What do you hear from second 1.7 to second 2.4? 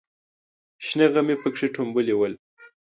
ټومبلې ول.